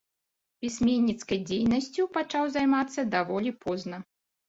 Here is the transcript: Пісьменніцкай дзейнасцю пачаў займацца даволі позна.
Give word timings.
Пісьменніцкай 0.65 1.39
дзейнасцю 1.51 2.09
пачаў 2.19 2.51
займацца 2.59 3.09
даволі 3.15 3.59
позна. 3.65 4.07